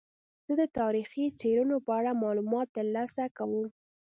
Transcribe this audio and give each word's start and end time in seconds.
زه 0.45 0.53
د 0.61 0.63
تاریخي 0.79 1.25
څیړنو 1.39 1.77
په 1.85 1.91
اړه 1.99 2.19
معلومات 2.23 2.67
ترلاسه 2.77 3.23
کوم. 3.37 3.65